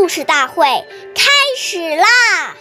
[0.00, 0.64] 故事大会
[1.14, 2.56] 开始啦！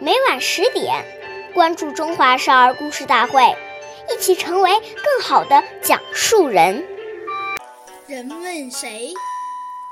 [0.00, 1.04] 每晚十点，
[1.52, 3.42] 关注《中华少儿故事大会》，
[4.10, 6.82] 一起成为更好的讲述人。
[8.06, 9.12] 人问谁，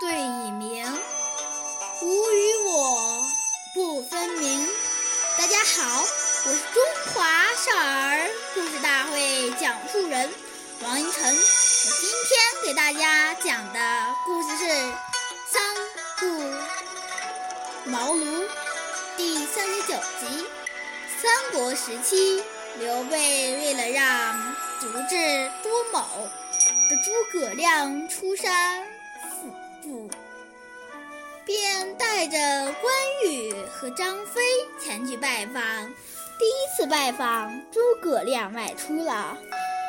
[0.00, 0.86] 对已明，
[2.00, 3.22] 吾与我
[3.74, 4.66] 不分明。
[5.36, 6.02] 大家好，
[6.46, 10.32] 我是中华少儿故事大会讲述人
[10.82, 11.24] 王一晨。
[11.26, 13.80] 我今天给大家讲的
[14.24, 14.64] 故事是
[15.52, 15.62] 《三
[16.24, 18.24] 顾茅庐》
[19.14, 20.46] 第三十九集。
[21.20, 22.42] 三国时期，
[22.78, 24.34] 刘备为了让
[24.80, 26.00] 足智多谋
[26.88, 28.82] 的诸葛亮出山
[29.38, 29.50] 辅
[29.82, 30.08] 助，
[31.44, 32.38] 便带着
[32.80, 32.94] 关
[33.26, 34.40] 羽和张飞
[34.82, 35.62] 前去拜访。
[36.38, 39.36] 第一次拜访，诸葛亮外出了。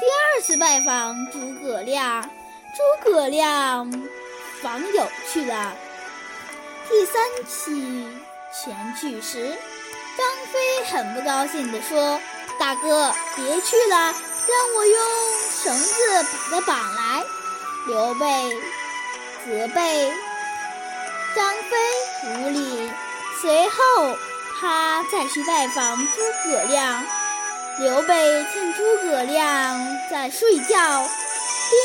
[0.01, 3.89] 第二次拜访诸葛亮，诸葛亮
[4.61, 5.73] 访友去了。
[6.87, 8.07] 第三期
[8.53, 9.57] 前去时，
[10.17, 12.19] 张飞很不高兴地说
[12.59, 14.13] ：“大哥，别去了，
[14.47, 15.01] 让我用
[15.51, 17.23] 绳子把他绑来。”
[17.87, 18.25] 刘备
[19.45, 20.13] 责备
[21.35, 21.77] 张飞
[22.29, 22.89] 无礼。
[23.41, 24.17] 随后，
[24.59, 27.03] 他再去拜访诸葛亮。
[27.77, 29.77] 刘备见诸葛亮
[30.09, 31.09] 在睡觉，
[31.69, 31.79] 便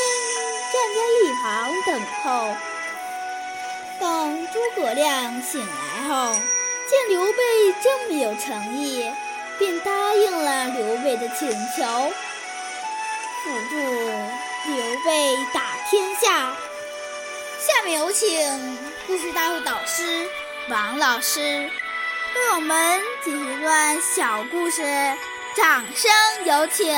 [0.71, 2.55] 站在一旁等候。
[4.01, 7.37] 等诸葛亮醒来后，见刘备
[7.83, 9.07] 这么有诚意，
[9.59, 11.85] 便答应了刘备的请求，
[13.43, 16.51] 辅助刘备打天下。
[17.59, 20.27] 下面有请故事大会导师
[20.67, 24.81] 王老师为我们解一段小故事。
[25.55, 26.11] 掌声
[26.45, 26.91] 有请。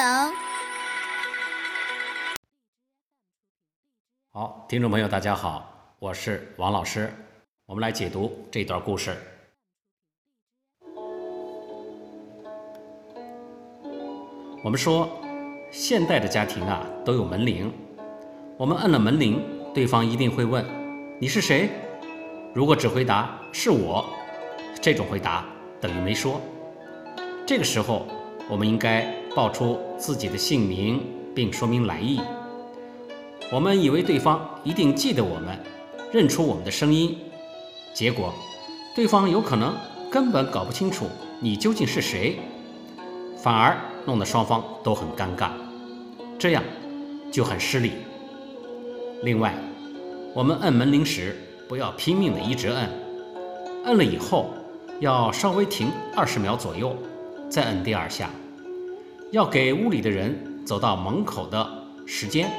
[4.32, 5.73] 好，听众朋友，大家好，
[6.04, 7.10] 我是王老师，
[7.66, 9.16] 我们来解读这段故事。
[14.62, 15.10] 我们说，
[15.72, 17.72] 现代的家庭啊都有门铃，
[18.58, 19.42] 我们摁了门铃，
[19.74, 20.66] 对方一定会问
[21.22, 21.70] 你是谁。
[22.54, 24.06] 如果只回答是我，
[24.82, 25.46] 这种回答
[25.80, 26.42] 等于没说。
[27.48, 28.06] 这个时候。
[28.50, 31.02] 我们应该报出自己的姓名，
[31.34, 32.20] 并说明来意。
[33.54, 35.58] 我们以为对方一定记得我们，
[36.14, 37.18] 认出我们的声音，
[37.92, 38.32] 结果
[38.96, 39.74] 对方有可能
[40.12, 41.08] 根本搞不清楚
[41.40, 42.38] 你究竟是谁，
[43.36, 43.76] 反而
[44.06, 45.50] 弄得双方都很尴尬，
[46.38, 46.64] 这样
[47.32, 47.94] 就很失礼。
[49.24, 49.56] 另外，
[50.36, 51.36] 我们摁门铃时
[51.68, 52.88] 不要拼命的一直摁，
[53.86, 54.54] 摁了以后
[55.00, 56.96] 要稍微停二十秒左右。
[57.50, 58.30] 再摁第二下，
[59.32, 61.68] 要给屋里的人走到门口的
[62.06, 62.52] 时间。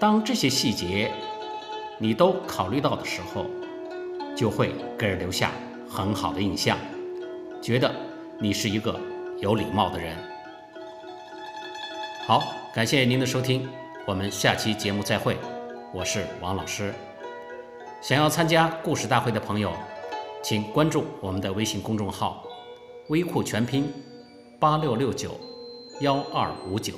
[0.00, 1.12] 当这些细节
[1.98, 3.46] 你都考虑到的时候，
[4.36, 5.52] 就会给人留下
[5.88, 6.76] 很好的印象，
[7.60, 7.92] 觉得
[8.38, 8.98] 你是一个
[9.38, 10.16] 有礼貌的人。
[12.26, 12.42] 好，
[12.74, 13.68] 感谢您的收听，
[14.06, 15.36] 我们下期节目再会。
[15.92, 16.94] 我是王老师。
[18.00, 19.72] 想要参加故事大会的朋友，
[20.42, 22.44] 请关注我们的微信公众号。
[23.08, 23.92] 微库全拼
[24.58, 25.38] 八六六九
[26.00, 26.94] 幺二五九。